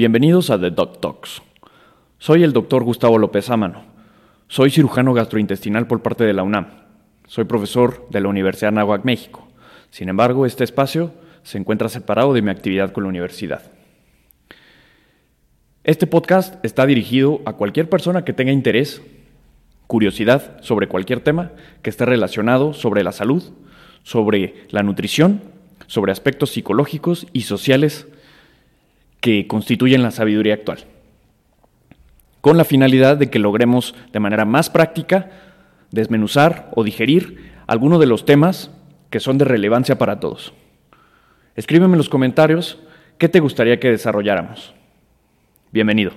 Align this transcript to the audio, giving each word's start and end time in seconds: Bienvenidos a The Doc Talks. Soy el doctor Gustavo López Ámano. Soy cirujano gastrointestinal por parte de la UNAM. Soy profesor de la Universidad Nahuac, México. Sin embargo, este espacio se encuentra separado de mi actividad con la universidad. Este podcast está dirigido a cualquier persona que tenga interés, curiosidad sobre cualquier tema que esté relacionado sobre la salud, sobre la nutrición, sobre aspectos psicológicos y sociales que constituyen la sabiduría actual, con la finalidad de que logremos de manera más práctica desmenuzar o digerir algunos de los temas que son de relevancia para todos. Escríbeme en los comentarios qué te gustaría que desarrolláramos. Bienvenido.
Bienvenidos 0.00 0.48
a 0.48 0.58
The 0.58 0.70
Doc 0.70 0.98
Talks. 1.02 1.42
Soy 2.16 2.42
el 2.42 2.54
doctor 2.54 2.84
Gustavo 2.84 3.18
López 3.18 3.50
Ámano. 3.50 3.84
Soy 4.48 4.70
cirujano 4.70 5.12
gastrointestinal 5.12 5.86
por 5.86 6.00
parte 6.00 6.24
de 6.24 6.32
la 6.32 6.42
UNAM. 6.42 6.68
Soy 7.26 7.44
profesor 7.44 8.06
de 8.08 8.22
la 8.22 8.28
Universidad 8.28 8.72
Nahuac, 8.72 9.04
México. 9.04 9.46
Sin 9.90 10.08
embargo, 10.08 10.46
este 10.46 10.64
espacio 10.64 11.12
se 11.42 11.58
encuentra 11.58 11.90
separado 11.90 12.32
de 12.32 12.40
mi 12.40 12.48
actividad 12.48 12.92
con 12.92 13.02
la 13.02 13.10
universidad. 13.10 13.72
Este 15.84 16.06
podcast 16.06 16.64
está 16.64 16.86
dirigido 16.86 17.42
a 17.44 17.52
cualquier 17.52 17.90
persona 17.90 18.24
que 18.24 18.32
tenga 18.32 18.52
interés, 18.52 19.02
curiosidad 19.86 20.62
sobre 20.62 20.88
cualquier 20.88 21.20
tema 21.20 21.52
que 21.82 21.90
esté 21.90 22.06
relacionado 22.06 22.72
sobre 22.72 23.04
la 23.04 23.12
salud, 23.12 23.52
sobre 24.02 24.64
la 24.70 24.82
nutrición, 24.82 25.42
sobre 25.88 26.10
aspectos 26.10 26.52
psicológicos 26.52 27.26
y 27.34 27.42
sociales 27.42 28.06
que 29.20 29.46
constituyen 29.46 30.02
la 30.02 30.10
sabiduría 30.10 30.54
actual, 30.54 30.78
con 32.40 32.56
la 32.56 32.64
finalidad 32.64 33.16
de 33.16 33.30
que 33.30 33.38
logremos 33.38 33.94
de 34.12 34.20
manera 34.20 34.44
más 34.44 34.70
práctica 34.70 35.30
desmenuzar 35.90 36.70
o 36.74 36.84
digerir 36.84 37.52
algunos 37.66 38.00
de 38.00 38.06
los 38.06 38.24
temas 38.24 38.70
que 39.10 39.20
son 39.20 39.38
de 39.38 39.44
relevancia 39.44 39.98
para 39.98 40.20
todos. 40.20 40.52
Escríbeme 41.56 41.94
en 41.94 41.98
los 41.98 42.08
comentarios 42.08 42.78
qué 43.18 43.28
te 43.28 43.40
gustaría 43.40 43.78
que 43.78 43.90
desarrolláramos. 43.90 44.74
Bienvenido. 45.72 46.12